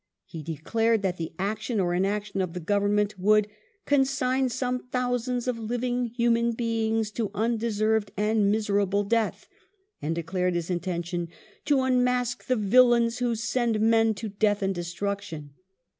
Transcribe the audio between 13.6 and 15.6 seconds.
men to death and destruction